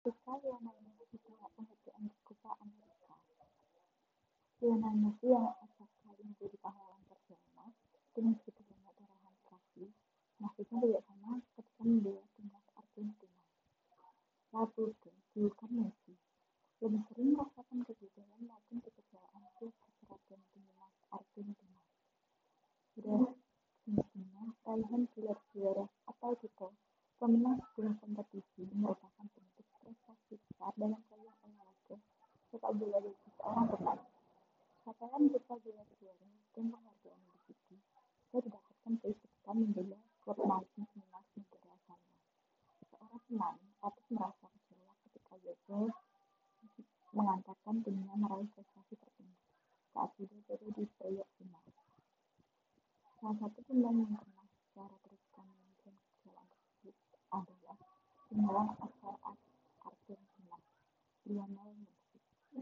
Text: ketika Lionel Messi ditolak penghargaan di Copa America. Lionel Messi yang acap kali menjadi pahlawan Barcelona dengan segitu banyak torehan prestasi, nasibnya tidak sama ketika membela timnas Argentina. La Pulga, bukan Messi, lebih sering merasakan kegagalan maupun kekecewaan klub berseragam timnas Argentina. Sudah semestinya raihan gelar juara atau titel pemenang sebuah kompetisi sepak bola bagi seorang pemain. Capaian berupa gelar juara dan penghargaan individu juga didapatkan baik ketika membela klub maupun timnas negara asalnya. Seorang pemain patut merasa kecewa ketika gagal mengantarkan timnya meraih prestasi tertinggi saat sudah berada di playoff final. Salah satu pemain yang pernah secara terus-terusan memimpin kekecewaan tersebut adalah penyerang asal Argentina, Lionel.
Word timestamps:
ketika 0.00 0.32
Lionel 0.40 0.80
Messi 0.80 1.04
ditolak 1.12 1.52
penghargaan 1.60 2.08
di 2.08 2.16
Copa 2.24 2.56
America. 2.64 3.20
Lionel 4.64 4.96
Messi 4.96 5.28
yang 5.28 5.52
acap 5.60 5.92
kali 6.00 6.24
menjadi 6.24 6.56
pahlawan 6.64 7.04
Barcelona 7.04 7.68
dengan 8.16 8.32
segitu 8.40 8.64
banyak 8.64 8.96
torehan 8.96 9.20
prestasi, 9.28 9.84
nasibnya 10.40 10.80
tidak 10.80 11.02
sama 11.04 11.44
ketika 11.52 11.82
membela 11.84 12.24
timnas 12.32 12.64
Argentina. 12.72 13.44
La 14.56 14.64
Pulga, 14.72 15.12
bukan 15.36 15.70
Messi, 15.76 16.14
lebih 16.80 17.02
sering 17.12 17.28
merasakan 17.36 17.78
kegagalan 17.84 18.40
maupun 18.48 18.76
kekecewaan 18.80 19.44
klub 19.60 19.76
berseragam 19.84 20.40
timnas 20.56 20.94
Argentina. 21.12 21.80
Sudah 22.96 23.36
semestinya 23.84 24.44
raihan 24.64 25.04
gelar 25.12 25.36
juara 25.52 25.84
atau 26.08 26.32
titel 26.40 26.72
pemenang 27.20 27.60
sebuah 27.76 28.00
kompetisi 28.00 28.64
sepak 32.70 32.86
bola 32.86 33.02
bagi 33.02 33.30
seorang 33.34 33.66
pemain. 33.66 34.00
Capaian 34.86 35.22
berupa 35.26 35.54
gelar 35.66 35.88
juara 35.98 36.22
dan 36.54 36.64
penghargaan 36.70 37.18
individu 37.18 37.74
juga 38.30 38.38
didapatkan 38.46 38.92
baik 39.02 39.16
ketika 39.18 39.50
membela 39.58 39.98
klub 40.22 40.38
maupun 40.46 40.86
timnas 40.94 41.26
negara 41.34 41.66
asalnya. 41.74 42.14
Seorang 42.86 43.22
pemain 43.26 43.58
patut 43.82 44.06
merasa 44.14 44.46
kecewa 44.54 44.92
ketika 45.02 45.34
gagal 45.42 45.84
mengantarkan 47.10 47.76
timnya 47.82 48.14
meraih 48.14 48.46
prestasi 48.54 48.94
tertinggi 49.02 49.42
saat 49.90 50.10
sudah 50.14 50.38
berada 50.46 50.70
di 50.70 50.84
playoff 50.94 51.30
final. 51.42 51.66
Salah 53.18 53.34
satu 53.34 53.58
pemain 53.66 53.98
yang 53.98 54.14
pernah 54.14 54.46
secara 54.46 54.94
terus-terusan 55.02 55.46
memimpin 55.58 55.94
kekecewaan 55.98 56.46
tersebut 56.46 56.94
adalah 57.34 57.76
penyerang 58.30 58.70
asal 58.78 59.14
Argentina, 59.82 60.54
Lionel. 61.26 61.79